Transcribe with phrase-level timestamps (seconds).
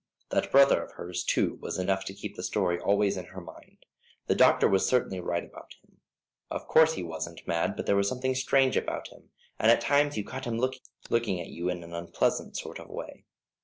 [0.31, 3.85] That brother of hers, too, was enough to keep the story always in her mind.
[4.25, 5.99] The doctor was certainly right about him.
[6.49, 9.29] Of course he wasn't mad, but there was something strange about him,
[9.59, 13.25] and at times you caught him looking at you in an unpleasant sort of way.